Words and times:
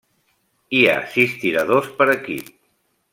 Hi 0.77 0.79
ha 0.87 0.95
sis 1.15 1.35
tiradors 1.43 1.91
per 2.01 2.09
equip. 2.15 2.51